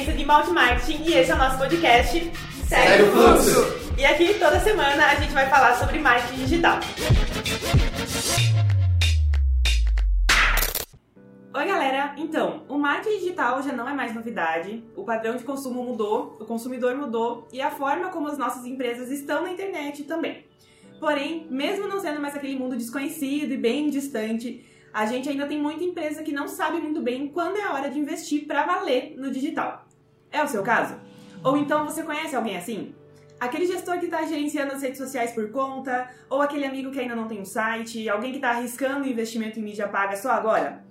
[0.00, 2.32] agência de Multi Marketing e esse é o nosso podcast
[2.66, 3.98] Segue o Fluxo.
[3.98, 6.80] E aqui toda semana a gente vai falar sobre marketing digital.
[11.54, 15.84] Oi galera, então, o marketing digital já não é mais novidade, o padrão de consumo
[15.84, 20.46] mudou, o consumidor mudou e a forma como as nossas empresas estão na internet também.
[20.98, 25.60] Porém, mesmo não sendo mais aquele mundo desconhecido e bem distante, a gente ainda tem
[25.60, 29.14] muita empresa que não sabe muito bem quando é a hora de investir para valer
[29.18, 29.89] no digital.
[30.32, 30.94] É o seu caso?
[31.42, 32.94] Ou então você conhece alguém assim?
[33.38, 37.16] Aquele gestor que está gerenciando as redes sociais por conta, ou aquele amigo que ainda
[37.16, 40.84] não tem um site, alguém que está arriscando investimento em mídia paga só agora?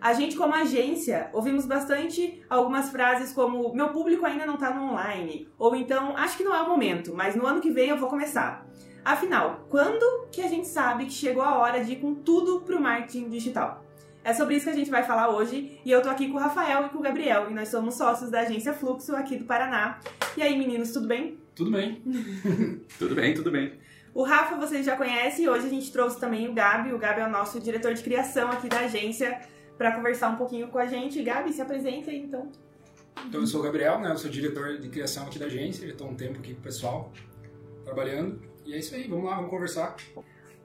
[0.00, 4.90] A gente, como agência, ouvimos bastante algumas frases como meu público ainda não está no
[4.90, 7.96] online, ou então acho que não é o momento, mas no ano que vem eu
[7.96, 8.66] vou começar.
[9.02, 12.76] Afinal, quando que a gente sabe que chegou a hora de ir com tudo para
[12.76, 13.83] o marketing digital?
[14.24, 16.40] É sobre isso que a gente vai falar hoje e eu tô aqui com o
[16.40, 20.00] Rafael e com o Gabriel e nós somos sócios da agência Fluxo aqui do Paraná.
[20.34, 21.38] E aí, meninos, tudo bem?
[21.54, 22.02] Tudo bem.
[22.98, 23.74] tudo bem, tudo bem.
[24.14, 26.94] O Rafa vocês já conhecem e hoje a gente trouxe também o Gabi.
[26.94, 29.42] O Gabi é o nosso diretor de criação aqui da agência
[29.76, 31.22] para conversar um pouquinho com a gente.
[31.22, 32.50] Gabi, se apresenta aí então.
[33.26, 34.10] Então, eu sou o Gabriel, né?
[34.10, 35.86] Eu sou diretor de criação aqui da agência.
[35.86, 37.12] Já estou um tempo aqui com o pessoal
[37.84, 38.40] trabalhando.
[38.64, 39.96] E é isso aí, vamos lá, vamos conversar.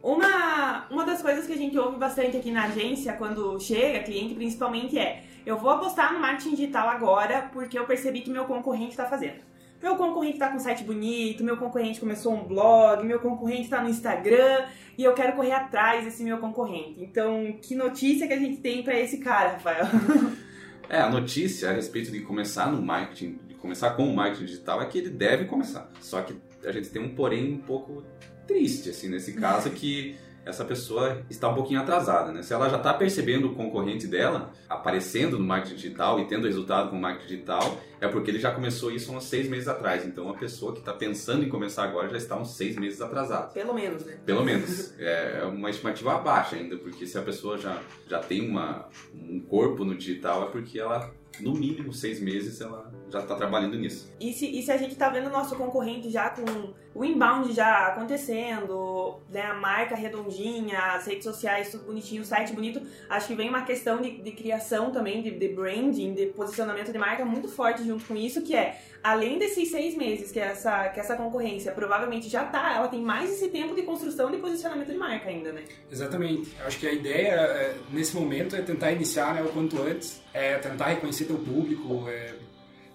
[0.02, 4.34] Uma, uma das coisas que a gente ouve bastante aqui na agência, quando chega cliente
[4.34, 8.92] principalmente, é: eu vou apostar no marketing digital agora porque eu percebi que meu concorrente
[8.92, 9.50] está fazendo.
[9.82, 13.82] Meu concorrente está com um site bonito, meu concorrente começou um blog, meu concorrente está
[13.82, 14.66] no Instagram
[14.98, 17.02] e eu quero correr atrás desse meu concorrente.
[17.02, 19.86] Então, que notícia que a gente tem para esse cara, Rafael?
[20.92, 24.82] É, a notícia a respeito de começar no marketing, de começar com o marketing digital
[24.82, 25.88] é que ele deve começar.
[26.02, 28.04] Só que a gente tem um porém um pouco
[28.50, 32.42] triste, assim, nesse caso, que essa pessoa está um pouquinho atrasada, né?
[32.42, 36.90] Se ela já está percebendo o concorrente dela aparecendo no marketing digital e tendo resultado
[36.90, 40.06] com o marketing digital, é porque ele já começou isso uns seis meses atrás.
[40.06, 43.48] Então, a pessoa que está pensando em começar agora já está uns seis meses atrasada.
[43.50, 44.18] Pelo menos, né?
[44.26, 44.98] Pelo menos.
[45.00, 49.86] É uma estimativa baixa ainda, porque se a pessoa já, já tem uma, um corpo
[49.86, 51.12] no digital, é porque ela
[51.42, 54.12] no mínimo seis meses ela já está trabalhando nisso.
[54.20, 57.52] E se, e se a gente está vendo o nosso concorrente já com o inbound
[57.54, 63.28] já acontecendo, né, a marca redondinha, as redes sociais tudo bonitinho, o site bonito, acho
[63.28, 67.26] que vem uma questão de, de criação também, de, de branding, de posicionamento de marca
[67.26, 71.16] muito forte junto com isso, que é além desses seis meses que essa, que essa
[71.16, 75.30] concorrência provavelmente já tá, ela tem mais esse tempo de construção de posicionamento de marca
[75.30, 75.64] ainda, né?
[75.90, 76.54] Exatamente.
[76.66, 80.58] Acho que a ideia é, nesse momento é tentar iniciar né, o quanto antes, é
[80.58, 82.34] tentar reconhecer teu público, é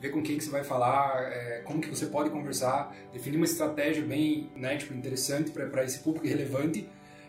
[0.01, 3.47] ver com quem que você vai falar, é, como que você pode conversar, definir uma
[3.47, 6.87] estratégia bem né, tipo, interessante para esse público relevante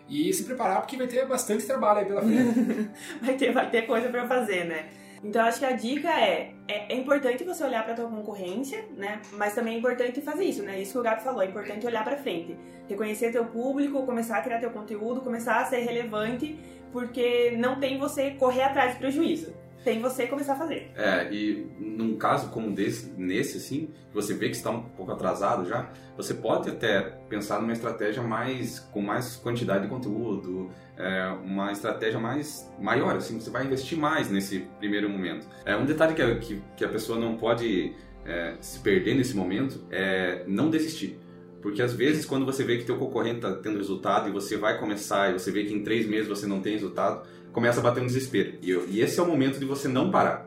[0.10, 2.90] e se preparar porque vai ter bastante trabalho aí pela frente.
[3.22, 4.90] vai, ter, vai ter coisa para fazer, né?
[5.24, 9.22] Então acho que a dica é, é, é importante você olhar para tua concorrência, né?
[9.32, 10.80] Mas também é importante fazer isso, né?
[10.80, 12.56] Isso que o Gabi falou, é importante olhar para frente,
[12.88, 16.60] reconhecer teu público, começar a criar teu conteúdo, começar a ser relevante,
[16.92, 20.92] porque não tem você correr atrás de prejuízo tem você começar a fazer.
[20.96, 25.70] É, e num caso como desse, nesse assim, você vê que está um pouco atrasado
[25.70, 31.72] já, você pode até pensar numa estratégia mais com mais quantidade de conteúdo, é, uma
[31.72, 35.48] estratégia mais maior, assim, você vai investir mais nesse primeiro momento.
[35.64, 37.94] É um detalhe que a, que, que a pessoa não pode
[38.26, 41.20] é, se perder nesse momento é não desistir.
[41.62, 44.80] Porque às vezes quando você vê que teu concorrente está tendo resultado e você vai
[44.80, 48.04] começar e você vê que em três meses você não tem resultado, começa a bater
[48.04, 48.56] um desespero.
[48.62, 50.46] E, e esse é o momento de você não parar.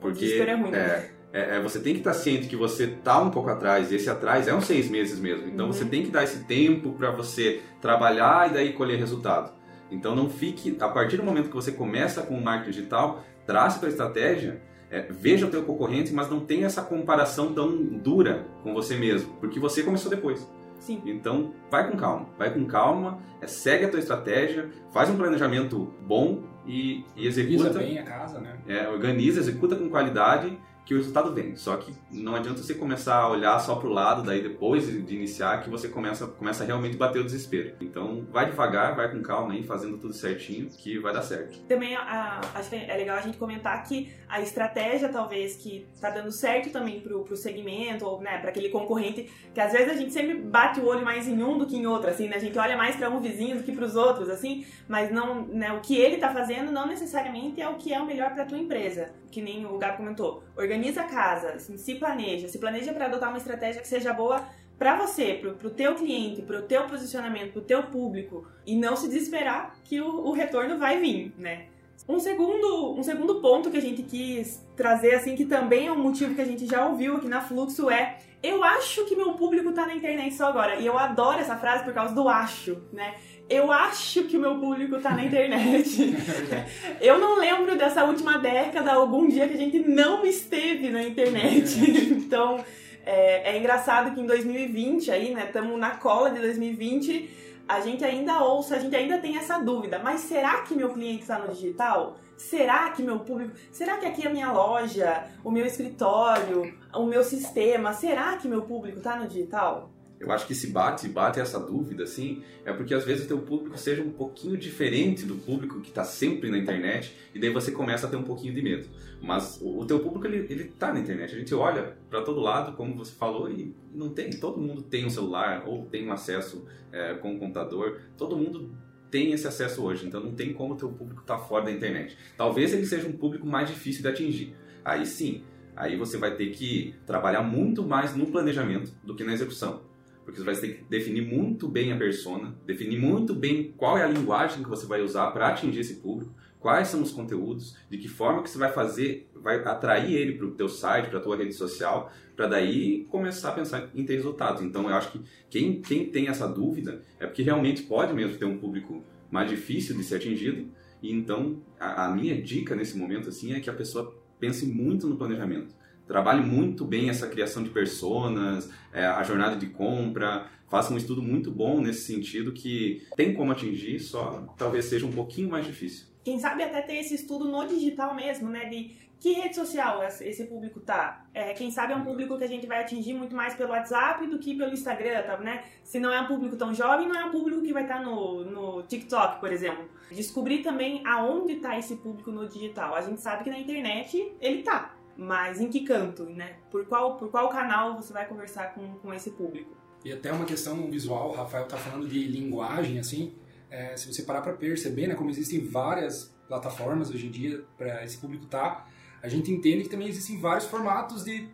[0.00, 1.10] Porque desespero é ruim, né?
[1.32, 4.08] é, é, você tem que estar ciente que você está um pouco atrás, e esse
[4.08, 5.48] atrás é uns seis meses mesmo.
[5.48, 5.72] Então uhum.
[5.72, 9.52] você tem que dar esse tempo para você trabalhar e daí colher resultado.
[9.90, 13.84] Então não fique, a partir do momento que você começa com o marketing digital, trace
[13.84, 18.72] a estratégia, é, veja o teu concorrente, mas não tenha essa comparação tão dura com
[18.72, 20.48] você mesmo, porque você começou depois.
[20.80, 21.02] Sim.
[21.04, 25.92] Então, vai com calma, vai com calma, é, segue a tua estratégia, faz um planejamento
[26.06, 27.68] bom e, e executa.
[27.68, 28.56] Organiza bem a casa, né?
[28.66, 31.56] É, organiza, executa com qualidade que o resultado vem.
[31.56, 35.14] Só que não adianta você começar a olhar só para o lado, daí depois de
[35.14, 37.74] iniciar, que você começa, começa a realmente bater o desespero.
[37.80, 41.58] Então, vai devagar, vai com calma aí, fazendo tudo certinho, que vai dar certo.
[41.66, 46.08] Também a, acho que é legal a gente comentar que a estratégia, talvez, que está
[46.08, 49.96] dando certo também para o segmento, ou né, para aquele concorrente, que às vezes a
[49.96, 52.36] gente sempre bate o olho mais em um do que em outro, assim, né?
[52.36, 55.46] A gente olha mais para um vizinho do que para os outros, assim, mas não,
[55.46, 58.44] né, o que ele está fazendo não necessariamente é o que é o melhor para
[58.44, 59.10] tua empresa.
[59.30, 60.44] Que nem o Gabi comentou.
[60.76, 64.44] Organiza a casa, assim, se planeja, se planeja para adotar uma estratégia que seja boa
[64.78, 69.08] para você, pro, pro teu cliente, pro teu posicionamento, pro teu público e não se
[69.08, 71.66] desesperar que o, o retorno vai vir, né?
[72.06, 75.98] Um segundo, um segundo ponto que a gente quis trazer, assim, que também é um
[75.98, 79.72] motivo que a gente já ouviu aqui na Fluxo é eu acho que meu público
[79.72, 80.76] tá na internet só agora.
[80.76, 83.14] E eu adoro essa frase por causa do acho, né?
[83.48, 86.16] Eu acho que o meu público tá na internet.
[87.00, 91.78] eu não lembro dessa última década, algum dia que a gente não esteve na internet.
[92.10, 92.64] então,
[93.04, 97.30] é, é engraçado que em 2020, aí, né, estamos na cola de 2020,
[97.68, 100.00] a gente ainda ouça, a gente ainda tem essa dúvida.
[100.00, 102.16] Mas será que meu cliente está no digital?
[102.36, 103.52] Será que meu público.
[103.70, 107.92] Será que aqui é a minha loja, o meu escritório, o meu sistema?
[107.92, 109.90] Será que meu público está no digital?
[110.18, 113.38] Eu acho que se bate, bate essa dúvida, assim, é porque às vezes o teu
[113.38, 117.70] público seja um pouquinho diferente do público que está sempre na internet e daí você
[117.70, 118.88] começa a ter um pouquinho de medo.
[119.20, 121.34] Mas o, teu público, ele, ele tá na internet.
[121.34, 124.30] A gente olha para todo lado, como você falou, e não tem.
[124.30, 128.00] Todo mundo tem um celular ou tem um acesso é, com um computador.
[128.16, 128.74] Todo mundo
[129.10, 131.72] tem esse acesso hoje, então não tem como o teu público estar tá fora da
[131.72, 132.16] internet.
[132.36, 134.54] Talvez ele seja um público mais difícil de atingir.
[134.84, 135.42] Aí sim,
[135.74, 139.82] aí você vai ter que trabalhar muito mais no planejamento do que na execução.
[140.26, 144.02] Porque você vai ter que definir muito bem a persona, definir muito bem qual é
[144.02, 147.96] a linguagem que você vai usar para atingir esse público, quais são os conteúdos, de
[147.96, 151.22] que forma que você vai fazer, vai atrair ele para o teu site, para a
[151.22, 154.62] tua rede social, para daí começar a pensar em ter resultados.
[154.62, 158.46] Então, eu acho que quem, quem tem essa dúvida é porque realmente pode mesmo ter
[158.46, 160.68] um público mais difícil de ser atingido.
[161.00, 165.06] E então, a, a minha dica nesse momento assim é que a pessoa pense muito
[165.06, 165.72] no planejamento
[166.06, 171.22] trabalhe muito bem essa criação de personas, é, a jornada de compra, faça um estudo
[171.22, 176.06] muito bom nesse sentido que tem como atingir, só talvez seja um pouquinho mais difícil.
[176.24, 178.64] Quem sabe até ter esse estudo no digital mesmo, né?
[178.64, 181.24] De que rede social esse público tá?
[181.32, 184.26] É, quem sabe é um público que a gente vai atingir muito mais pelo WhatsApp
[184.26, 185.64] do que pelo Instagram, tá, né?
[185.84, 188.02] Se não é um público tão jovem, não é um público que vai estar tá
[188.02, 189.88] no, no TikTok, por exemplo.
[190.10, 192.94] Descobrir também aonde está esse público no digital.
[192.94, 196.56] A gente sabe que na internet ele tá, mas em que canto, né?
[196.70, 199.74] Por qual, por qual canal você vai conversar com, com esse público?
[200.04, 203.34] E até uma questão visual, o Rafael tá falando de linguagem, assim,
[203.70, 208.04] é, se você parar para perceber, né, como existem várias plataformas hoje em dia para
[208.04, 208.86] esse público tá,
[209.22, 211.48] a gente entende que também existem vários formatos de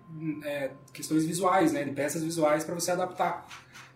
[0.44, 3.47] é, questões visuais, né, de peças visuais para você adaptar.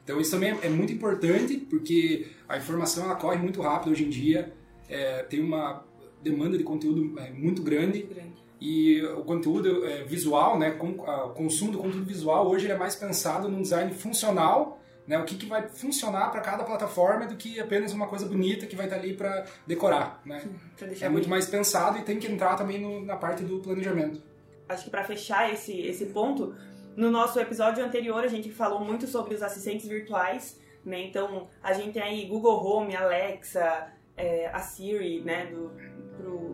[0.02, 4.08] Então isso também é, muito importante porque a informação ela corre muito rápido hoje em
[4.08, 4.54] dia,
[4.88, 5.84] é, tem uma
[6.22, 7.98] demanda de conteúdo é, muito grande.
[7.98, 12.70] Muito grande e o conteúdo é, visual, né, com, o consumo do conteúdo visual hoje
[12.70, 17.26] é mais pensado num design funcional, né, o que, que vai funcionar para cada plataforma
[17.26, 20.42] do que apenas uma coisa bonita que vai estar tá ali para decorar, né?
[20.76, 24.20] Sim, é muito mais pensado e tem que entrar também no, na parte do planejamento.
[24.68, 26.56] Acho que para fechar esse esse ponto,
[26.96, 31.02] no nosso episódio anterior a gente falou muito sobre os assistentes virtuais, né?
[31.02, 35.70] Então a gente tem aí Google Home, Alexa, é, a Siri, né, do,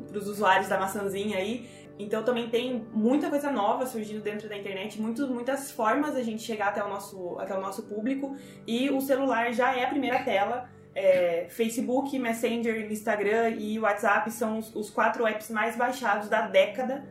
[0.08, 1.68] para os usuários da maçãzinha aí.
[1.98, 6.42] Então também tem muita coisa nova surgindo dentro da internet, muito, muitas formas a gente
[6.42, 8.36] chegar até o nosso, até o nosso público
[8.66, 10.68] e o celular já é a primeira tela.
[10.94, 17.04] É, Facebook, Messenger, Instagram e WhatsApp são os, os, quatro apps mais baixados da década.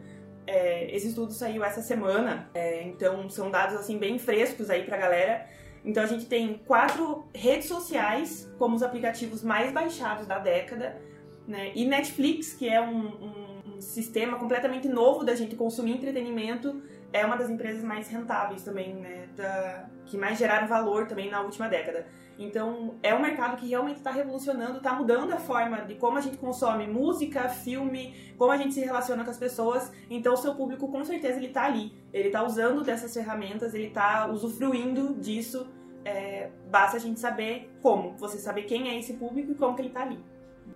[0.46, 4.98] É, esse estudo saiu essa semana, é, então são dados assim bem frescos aí pra
[4.98, 5.48] galera.
[5.84, 11.02] Então a gente tem quatro redes sociais como os aplicativos mais baixados da década,
[11.48, 11.72] né?
[11.74, 13.51] E Netflix, que é um, um
[13.82, 16.82] sistema completamente novo da gente consumir entretenimento,
[17.14, 19.28] é uma das empresas mais rentáveis também, né?
[19.36, 22.06] Da, que mais geraram valor também na última década.
[22.40, 26.22] Então, é um mercado que realmente está revolucionando, está mudando a forma de como a
[26.22, 29.92] gente consome música, filme, como a gente se relaciona com as pessoas.
[30.10, 31.94] Então, o seu público, com certeza, ele está ali.
[32.12, 35.70] Ele está usando dessas ferramentas, ele está usufruindo disso.
[36.04, 38.18] É, basta a gente saber como.
[38.18, 40.20] Você saber quem é esse público e como que ele está ali.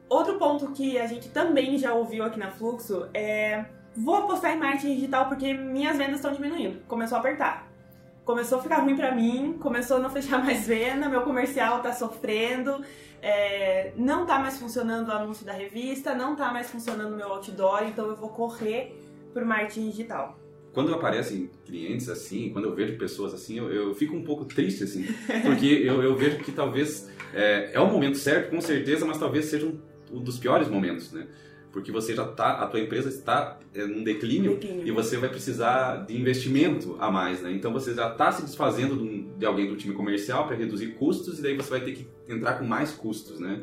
[0.09, 4.59] Outro ponto que a gente também já ouviu aqui na Fluxo é vou apostar em
[4.59, 6.81] marketing digital porque minhas vendas estão diminuindo.
[6.87, 7.67] Começou a apertar.
[8.23, 11.93] Começou a ficar ruim para mim, começou a não fechar mais venda, meu comercial tá
[11.93, 12.83] sofrendo,
[13.21, 17.83] é, não tá mais funcionando o anúncio da revista, não tá mais funcionando meu outdoor,
[17.83, 18.99] então eu vou correr
[19.33, 20.44] pro marketing digital
[20.75, 24.83] quando aparecem clientes assim, quando eu vejo pessoas assim, eu, eu fico um pouco triste
[24.83, 25.05] assim,
[25.41, 29.45] porque eu, eu vejo que talvez é, é o momento certo, com certeza, mas talvez
[29.45, 29.79] seja um,
[30.11, 31.27] um dos piores momentos, né?
[31.71, 35.29] Porque você já tá, a tua empresa está é, num declínio, declínio, e você vai
[35.29, 37.53] precisar de investimento a mais, né?
[37.53, 40.87] Então você já está se desfazendo de, um, de alguém do time comercial para reduzir
[40.95, 43.61] custos e daí você vai ter que entrar com mais custos, né?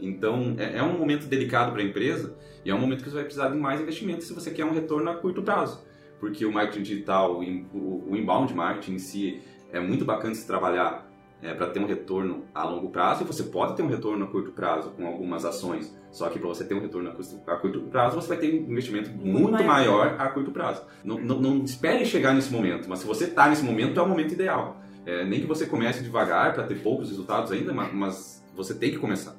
[0.00, 3.16] Então é, é um momento delicado para a empresa e é um momento que você
[3.16, 6.52] vai precisar de mais investimento se você quer um retorno a curto prazo porque o
[6.52, 9.40] marketing digital, o inbound marketing em si,
[9.72, 11.10] é muito bacana se trabalhar
[11.44, 14.28] é, para ter um retorno a longo prazo e você pode ter um retorno a
[14.28, 15.94] curto prazo com algumas ações.
[16.10, 19.10] Só que para você ter um retorno a curto prazo, você vai ter um investimento
[19.10, 20.82] muito, muito maior a curto prazo.
[21.04, 24.08] Não, não, não, espere chegar nesse momento, mas se você está nesse momento, é o
[24.08, 24.80] momento ideal.
[25.04, 28.90] É, nem que você comece devagar para ter poucos resultados ainda, mas, mas, você tem
[28.90, 29.36] que começar.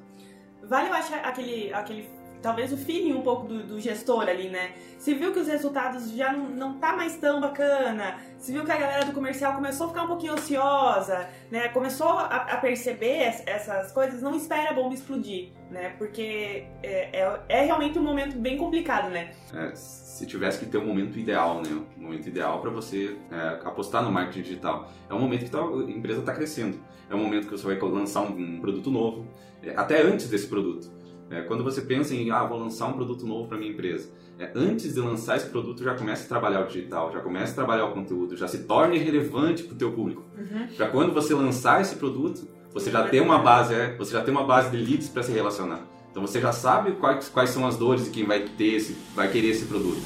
[0.62, 2.08] Vale, eu acho, aquele, aquele
[2.42, 4.72] talvez o feeling um pouco do, do, gestor ali, né?
[4.98, 8.72] Se viu que os resultados já não, não tá mais tão bacana, se viu que
[8.72, 11.68] a galera do comercial começou a ficar um pouquinho ociosa, né?
[11.68, 15.90] Começou a, a perceber essas coisas, não espera a bomba explodir, né?
[15.98, 19.32] Porque é, é, é realmente um momento bem complicado, né?
[19.54, 21.70] É, se tivesse que ter um momento ideal, né?
[21.98, 24.90] Um momento ideal para você é, apostar no marketing digital.
[25.10, 26.78] É um momento que tá, a empresa está crescendo.
[27.10, 29.26] É um momento que você vai lançar um, um produto novo,
[29.62, 30.95] é, até antes desse produto.
[31.30, 34.50] É, quando você pensa em, ah, vou lançar um produto novo para minha empresa, é,
[34.54, 37.86] antes de lançar esse produto, já comece a trabalhar o digital, já comece a trabalhar
[37.86, 40.22] o conteúdo, já se torne relevante para o teu público.
[40.38, 40.68] Uhum.
[40.76, 44.32] Para quando você lançar esse produto, você já tem uma base, é, você já tem
[44.32, 45.80] uma base de leads para se relacionar.
[46.10, 49.30] Então você já sabe quais, quais são as dores de quem vai ter esse, vai
[49.30, 50.00] querer esse produto.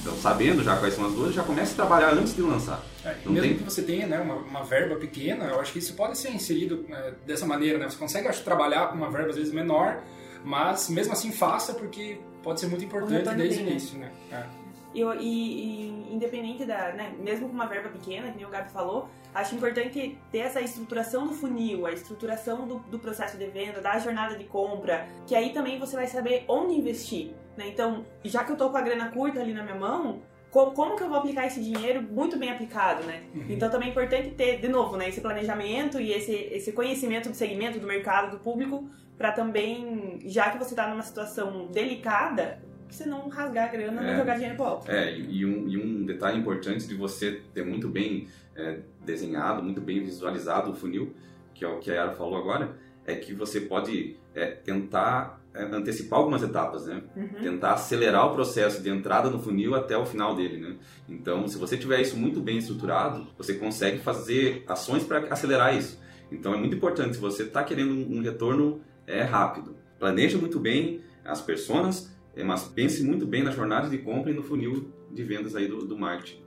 [0.00, 2.82] Então, sabendo já quais são as dores, já comece a trabalhar antes de lançar.
[3.04, 3.56] É, mesmo tem...
[3.58, 6.86] que você tenha né, uma, uma, verba pequena, eu acho que isso pode ser inserido
[6.88, 7.78] é, dessa maneira.
[7.78, 7.88] Né?
[7.88, 10.02] Você consegue acho, trabalhar com uma verba às vezes menor,
[10.44, 14.10] mas mesmo assim faça porque pode ser muito importante desde o início, né?
[14.32, 14.44] É.
[14.92, 18.70] E, e, e, independente da, né, mesmo com uma verba pequena, que nem o Gabi
[18.70, 23.80] falou, acho importante ter essa estruturação do funil, a estruturação do, do processo de venda,
[23.80, 27.32] da jornada de compra, que aí também você vai saber onde investir.
[27.56, 27.68] Né?
[27.68, 30.96] Então, já que eu tô com a grana curta ali na minha mão, como, como,
[30.96, 33.22] que eu vou aplicar esse dinheiro muito bem aplicado, né?
[33.34, 33.46] Uhum.
[33.48, 37.34] Então também é importante ter, de novo, né, esse planejamento e esse, esse conhecimento do
[37.36, 43.06] segmento, do mercado, do público, para também, já que você está numa situação delicada, você
[43.06, 44.90] não rasgar a grana é, e jogar dinheiro pro alto.
[44.90, 48.26] É, e um, e um detalhe importante de você ter muito bem
[48.56, 51.14] é, desenhado, muito bem visualizado o funil,
[51.54, 52.76] que é o que a Yara falou agora,
[53.06, 57.02] é que você pode é, tentar antecipar algumas etapas, né?
[57.16, 57.28] Uhum.
[57.42, 60.76] Tentar acelerar o processo de entrada no funil até o final dele, né?
[61.08, 66.00] Então, se você tiver isso muito bem estruturado, você consegue fazer ações para acelerar isso.
[66.30, 69.74] Então, é muito importante, se você está querendo um retorno é rápido.
[69.98, 74.34] Planeje muito bem as pessoas, é, mas pense muito bem na jornada de compra e
[74.34, 76.40] no funil de vendas aí do, do marketing.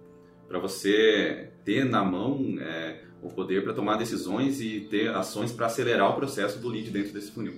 [0.48, 5.66] Para você ter na mão é, o poder para tomar decisões e ter ações para
[5.66, 7.56] acelerar o processo do lead dentro desse funil.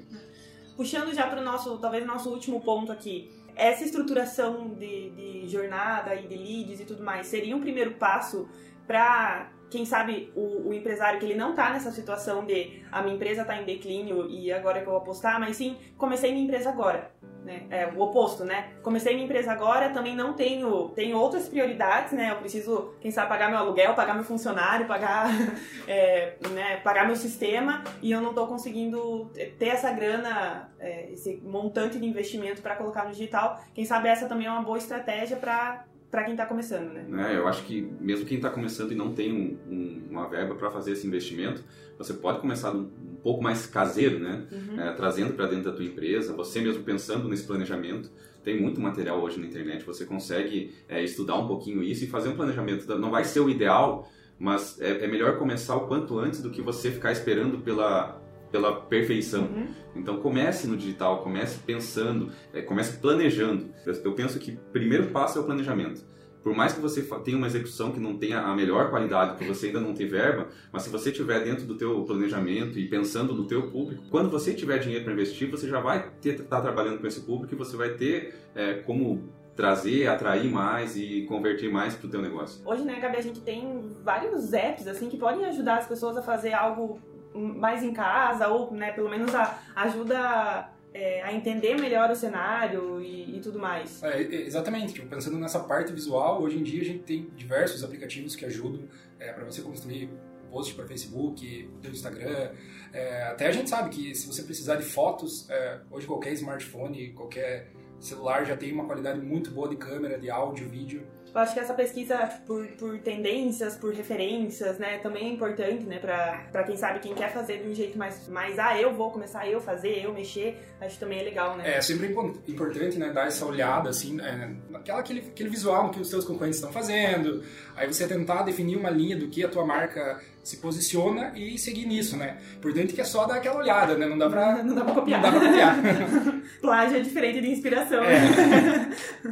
[0.75, 6.13] Puxando já para o nosso, talvez nosso último ponto aqui, essa estruturação de, de jornada
[6.15, 8.50] e de leads e tudo mais seria um primeiro passo
[8.86, 13.15] para quem sabe o, o, empresário que ele não tá nessa situação de a minha
[13.15, 16.44] empresa tá em declínio e agora é que eu vou apostar, mas sim, comecei minha
[16.44, 17.12] empresa agora.
[17.45, 17.67] Né?
[17.69, 18.71] É o oposto, né?
[18.81, 22.31] Comecei minha empresa agora, também não tenho, tenho outras prioridades, né?
[22.31, 25.27] Eu preciso, quem sabe, pagar meu aluguel, pagar meu funcionário, pagar,
[25.87, 31.39] é, né, pagar meu sistema e eu não estou conseguindo ter essa grana, é, esse
[31.43, 33.61] montante de investimento para colocar no digital.
[33.75, 35.85] Quem sabe essa também é uma boa estratégia para
[36.15, 37.34] para quem está começando, né?
[37.34, 40.55] É, eu acho que mesmo quem está começando e não tem um, um, uma verba
[40.55, 41.62] para fazer esse investimento,
[41.98, 44.48] você pode começar um, um pouco mais caseiro, né?
[44.50, 44.79] Uhum.
[44.79, 48.10] É, trazendo para dentro da tua empresa, você mesmo pensando nesse planejamento.
[48.45, 52.29] Tem muito material hoje na internet, você consegue é, estudar um pouquinho isso e fazer
[52.29, 52.88] um planejamento.
[52.98, 56.62] Não vai ser o ideal, mas é, é melhor começar o quanto antes do que
[56.62, 58.22] você ficar esperando pela
[58.55, 59.43] pela perfeição.
[59.43, 59.67] Uhum.
[59.97, 63.69] Então comece no digital, comece pensando, é, comece planejando.
[63.85, 66.05] Eu, penso que o primeiro passo é o planejamento.
[66.41, 69.67] Por mais que você tenha uma execução que não tenha a melhor qualidade, que você
[69.67, 73.45] ainda não tem verba, mas se você estiver dentro do teu planejamento e pensando no
[73.45, 77.07] teu público, quando você tiver dinheiro para investir, você já vai estar tá trabalhando com
[77.07, 82.07] esse público e você vai ter é, como trazer, atrair mais e converter mais para
[82.07, 82.62] o teu negócio.
[82.65, 86.21] Hoje, né, Gabi, a gente tem vários apps assim que podem ajudar as pessoas a
[86.21, 87.00] fazer algo
[87.35, 93.01] mais em casa, ou né, pelo menos a, ajuda é, a entender melhor o cenário
[93.01, 94.01] e, e tudo mais.
[94.03, 98.35] É, exatamente, tipo, pensando nessa parte visual, hoje em dia a gente tem diversos aplicativos
[98.35, 98.87] que ajudam
[99.19, 100.09] é, para você construir
[100.49, 102.51] post para Facebook, para Instagram.
[102.93, 107.11] É, até a gente sabe que se você precisar de fotos, é, hoje qualquer smartphone,
[107.11, 111.05] qualquer celular já tem uma qualidade muito boa de câmera, de áudio, vídeo.
[111.35, 115.99] Eu acho que essa pesquisa por, por tendências, por referências, né, também é importante, né,
[115.99, 119.11] pra, pra quem sabe, quem quer fazer de um jeito mais, mais, ah, eu vou
[119.11, 121.75] começar eu fazer, eu mexer, acho que também é legal, né?
[121.75, 122.07] É, sempre
[122.47, 126.57] importante, né, dar essa olhada, assim, é, naquela, aquele, aquele visual que os seus concorrentes
[126.57, 127.43] estão fazendo,
[127.75, 131.87] aí você tentar definir uma linha do que a tua marca se posiciona e seguir
[131.87, 132.37] nisso, né?
[132.55, 134.05] Importante que é só dar aquela olhada, né?
[134.05, 135.21] Não dá pra, não dá pra copiar.
[135.21, 135.75] Não dá pra copiar.
[136.61, 138.03] Plágio é diferente de inspiração.
[138.03, 138.21] É.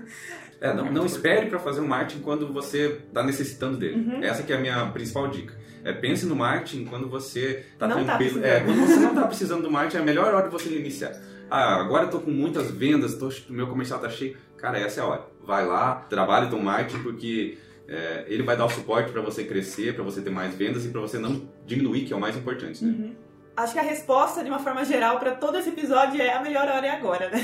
[0.64, 3.96] É, não, não espere para fazer um marketing quando você está necessitando dele.
[3.96, 4.24] Uhum.
[4.24, 5.54] Essa que é a minha principal dica.
[5.84, 8.18] É, pense no marketing quando você está tá tranquilo.
[8.18, 8.46] precisando.
[8.46, 11.12] é, quando você não está precisando do marketing, é a melhor hora de você iniciar.
[11.52, 14.38] Ah, agora eu tô com muitas vendas, tô, meu comercial tá cheio.
[14.56, 15.28] Cara, essa é a hora.
[15.46, 19.94] Vai lá, trabalhe com marketing, porque é, ele vai dar o suporte para você crescer,
[19.94, 22.86] para você ter mais vendas e para você não diminuir, que é o mais importante.
[22.86, 22.92] Né?
[22.92, 23.16] Uhum.
[23.56, 26.68] Acho que a resposta, de uma forma geral, para todo esse episódio é a melhor
[26.68, 27.40] hora é agora, né?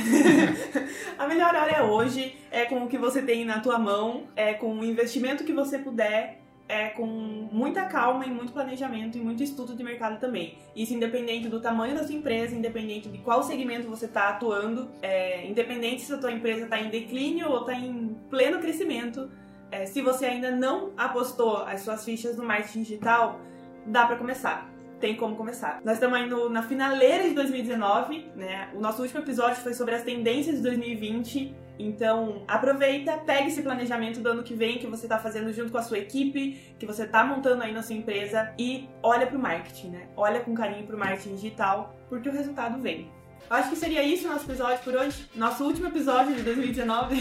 [1.19, 4.55] a melhor hora é hoje, é com o que você tem na tua mão, é
[4.55, 9.43] com o investimento que você puder, é com muita calma e muito planejamento e muito
[9.43, 10.57] estudo de mercado também.
[10.75, 15.45] Isso independente do tamanho da sua empresa, independente de qual segmento você está atuando, é,
[15.45, 19.29] independente se a tua empresa está em declínio ou está em pleno crescimento,
[19.69, 23.39] é, se você ainda não apostou as suas fichas no marketing digital,
[23.85, 25.82] dá para começar tem como começar.
[25.84, 28.70] Nós estamos indo na finaleira de 2019, né?
[28.74, 31.56] O nosso último episódio foi sobre as tendências de 2020.
[31.79, 35.77] Então, aproveita, pega esse planejamento do ano que vem que você está fazendo junto com
[35.77, 39.41] a sua equipe, que você está montando aí na sua empresa e olha para o
[39.41, 40.08] marketing, né?
[40.18, 43.10] Olha com carinho para o marketing digital, porque o resultado vem.
[43.50, 45.25] Eu acho que seria isso o nosso episódio por hoje.
[45.36, 47.15] Nosso último episódio de 2019.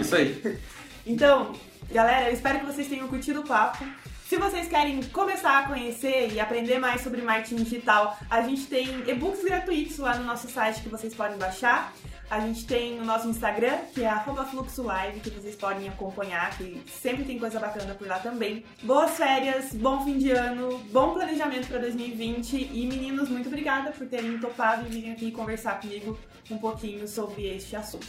[0.00, 0.58] Isso aí.
[1.06, 1.52] Então,
[1.92, 3.84] galera, eu espero que vocês tenham curtido o papo.
[4.28, 8.88] Se vocês querem começar a conhecer e aprender mais sobre marketing digital, a gente tem
[9.06, 11.92] e-books gratuitos lá no nosso site que vocês podem baixar.
[12.30, 14.10] A gente tem o nosso Instagram, que é
[14.50, 18.64] @fluxolive, que vocês podem acompanhar, que sempre tem coisa bacana por lá também.
[18.82, 24.06] Boas férias, bom fim de ano, bom planejamento para 2020 e meninos, muito obrigada por
[24.06, 26.18] terem topado e virem aqui conversar comigo
[26.50, 28.06] um pouquinho sobre este assunto.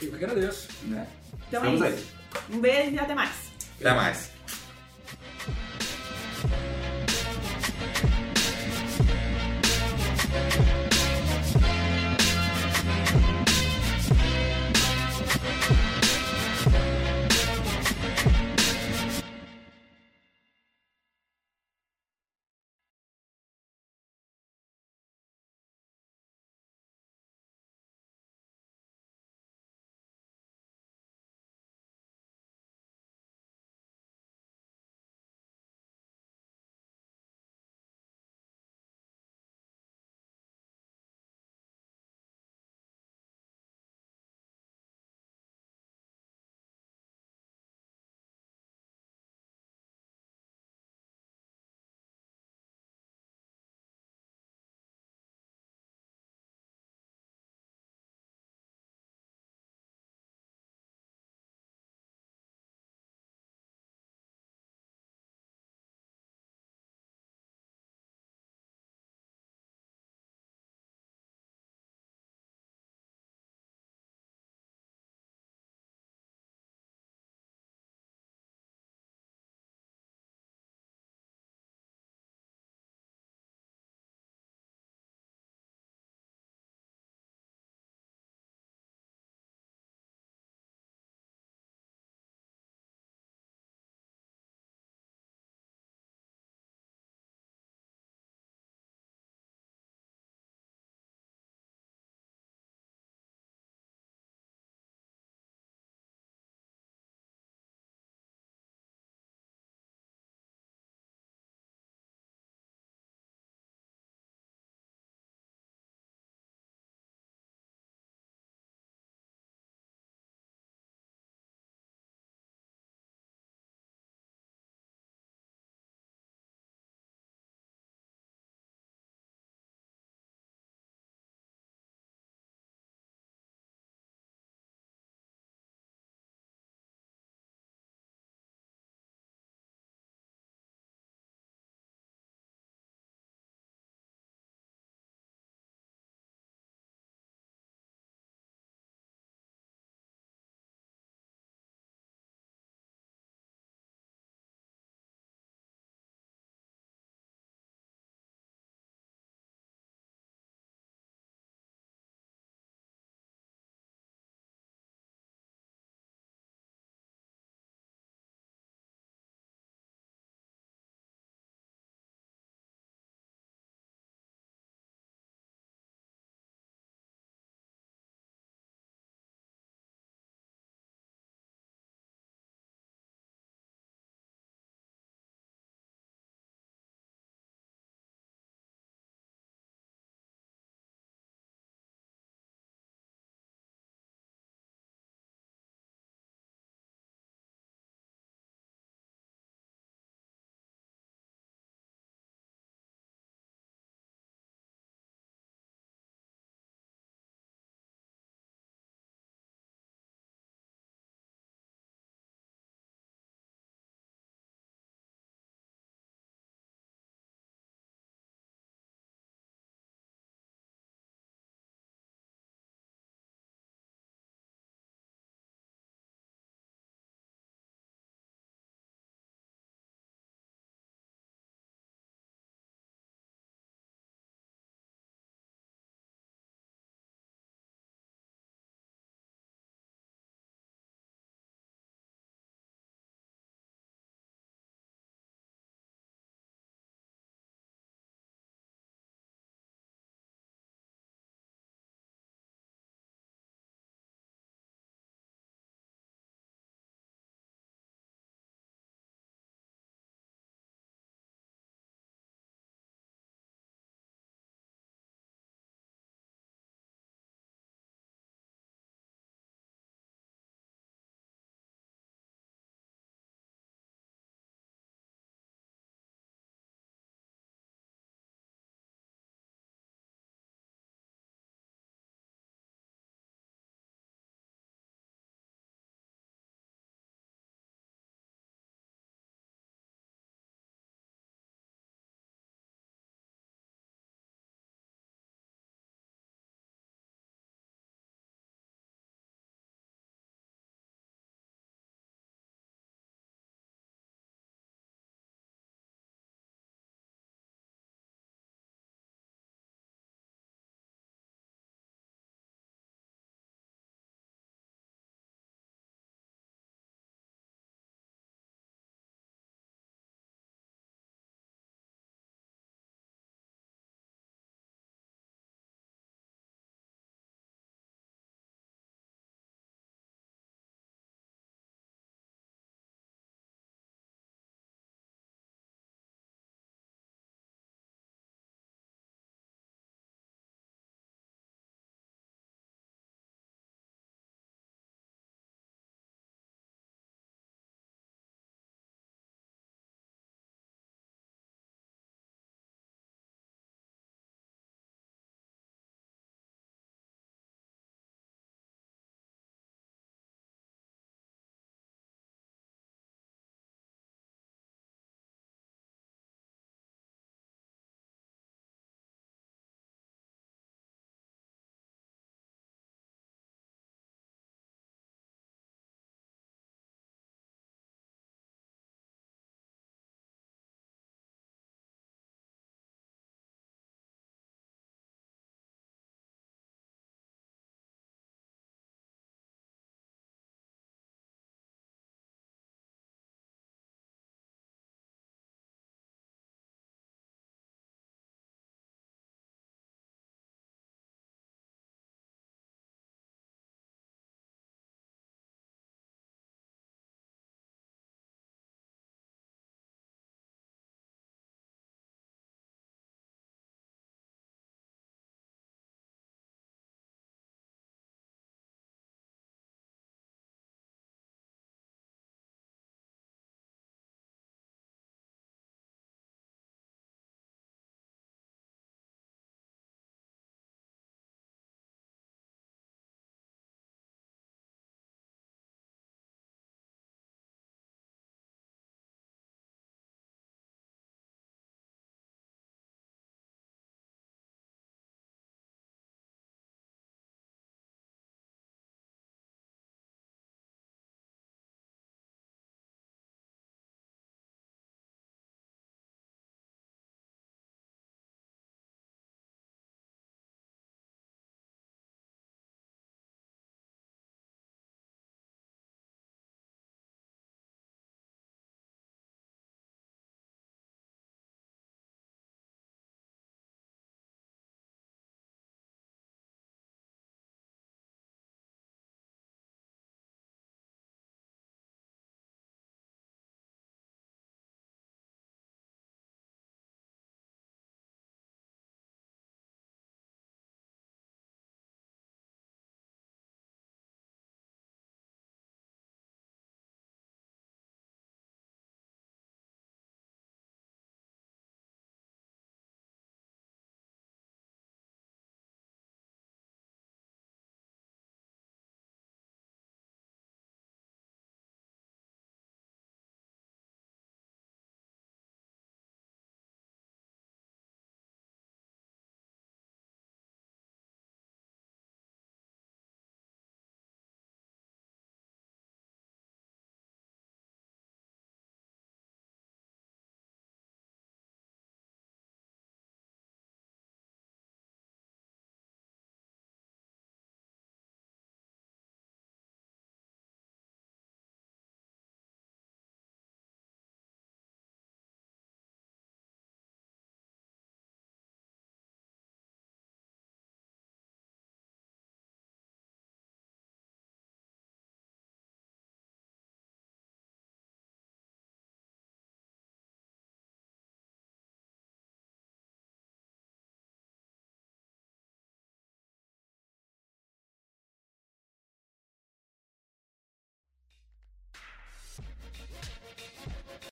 [0.00, 0.68] Eu que agradeço.
[0.82, 1.06] Né?
[1.48, 1.94] Então Estamos é aí.
[1.94, 2.12] isso.
[2.50, 3.50] Um beijo e até mais.
[3.80, 4.33] Até mais.